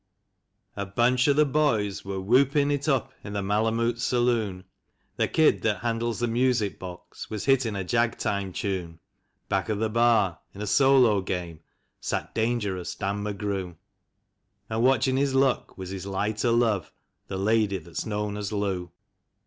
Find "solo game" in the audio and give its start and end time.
10.65-11.59